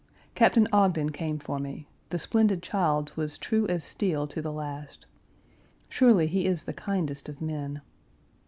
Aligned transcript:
Captain 0.33 0.67
Ogden 0.73 1.11
came 1.11 1.37
for 1.37 1.59
me; 1.59 1.87
the 2.09 2.17
splendid 2.17 2.63
Childs 2.63 3.15
was 3.15 3.37
true 3.37 3.67
as 3.67 3.83
steel 3.83 4.25
to 4.25 4.41
the 4.41 4.51
last. 4.51 5.05
Surely 5.89 6.25
he 6.25 6.47
is 6.47 6.63
the 6.63 6.73
kindest 6.73 7.29
of 7.29 7.39
men. 7.39 7.81